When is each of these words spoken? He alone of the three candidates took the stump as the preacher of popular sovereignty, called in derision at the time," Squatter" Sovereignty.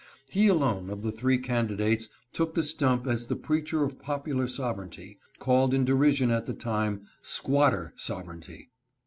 He 0.31 0.47
alone 0.47 0.89
of 0.89 1.03
the 1.03 1.11
three 1.11 1.37
candidates 1.37 2.09
took 2.33 2.55
the 2.55 2.63
stump 2.63 3.05
as 3.05 3.27
the 3.27 3.35
preacher 3.35 3.83
of 3.83 3.99
popular 3.99 4.47
sovereignty, 4.47 5.19
called 5.37 5.75
in 5.75 5.85
derision 5.85 6.31
at 6.31 6.47
the 6.47 6.55
time," 6.55 7.03
Squatter" 7.21 7.93
Sovereignty. 8.09 8.71